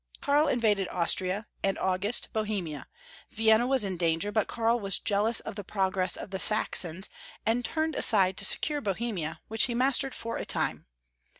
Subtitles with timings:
[0.19, 2.87] Karl invaded Austria, and August, Bohemia;
[3.29, 7.07] Vienna was in danger, but Karl was jealous of the progress of the Saxons,
[7.45, 10.87] and turned aside to secure Bohemia, which he mastered for a time.